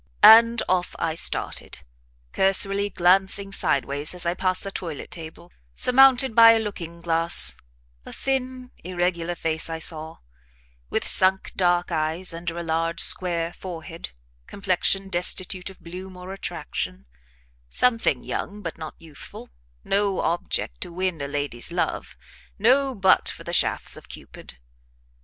[0.23, 1.81] And off I started,
[2.31, 7.55] cursorily glancing sideways as I passed the toilet table, surmounted by a looking glass:
[8.03, 10.17] a thin irregular face I saw,
[10.89, 14.09] with sunk, dark eyes under a large, square forehead,
[14.47, 17.05] complexion destitute of bloom or attraction;
[17.69, 19.51] something young, but not youthful,
[19.83, 22.17] no object to win a lady's love,
[22.57, 24.57] no butt for the shafts of Cupid.